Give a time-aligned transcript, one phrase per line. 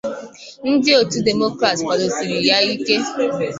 [0.71, 2.95] Ndị otu Demokrat kwadosiri ya ike